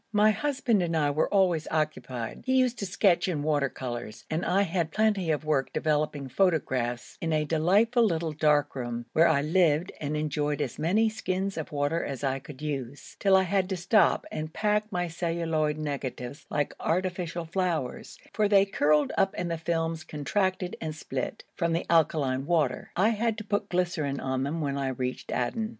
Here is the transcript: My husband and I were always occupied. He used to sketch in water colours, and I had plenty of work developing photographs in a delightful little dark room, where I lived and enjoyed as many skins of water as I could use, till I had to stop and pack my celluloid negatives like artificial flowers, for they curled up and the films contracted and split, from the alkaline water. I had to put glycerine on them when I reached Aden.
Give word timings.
My 0.13 0.31
husband 0.31 0.81
and 0.81 0.97
I 0.97 1.11
were 1.11 1.31
always 1.31 1.67
occupied. 1.69 2.41
He 2.47 2.55
used 2.57 2.79
to 2.79 2.87
sketch 2.87 3.27
in 3.27 3.43
water 3.43 3.69
colours, 3.69 4.25
and 4.31 4.43
I 4.43 4.63
had 4.63 4.89
plenty 4.89 5.29
of 5.29 5.45
work 5.45 5.71
developing 5.71 6.27
photographs 6.27 7.19
in 7.21 7.31
a 7.31 7.45
delightful 7.45 8.01
little 8.03 8.31
dark 8.31 8.75
room, 8.75 9.05
where 9.13 9.27
I 9.27 9.43
lived 9.43 9.91
and 10.01 10.17
enjoyed 10.17 10.59
as 10.59 10.79
many 10.79 11.07
skins 11.07 11.55
of 11.55 11.71
water 11.71 12.03
as 12.03 12.23
I 12.23 12.39
could 12.39 12.63
use, 12.63 13.15
till 13.19 13.35
I 13.37 13.43
had 13.43 13.69
to 13.69 13.77
stop 13.77 14.25
and 14.31 14.51
pack 14.51 14.91
my 14.91 15.07
celluloid 15.07 15.77
negatives 15.77 16.47
like 16.49 16.73
artificial 16.79 17.45
flowers, 17.45 18.17
for 18.33 18.47
they 18.47 18.65
curled 18.65 19.13
up 19.19 19.35
and 19.37 19.51
the 19.51 19.57
films 19.59 20.03
contracted 20.03 20.75
and 20.81 20.95
split, 20.95 21.43
from 21.53 21.73
the 21.73 21.85
alkaline 21.91 22.47
water. 22.47 22.89
I 22.95 23.09
had 23.09 23.37
to 23.37 23.43
put 23.43 23.69
glycerine 23.69 24.19
on 24.19 24.41
them 24.41 24.61
when 24.61 24.79
I 24.79 24.87
reached 24.87 25.31
Aden. 25.31 25.69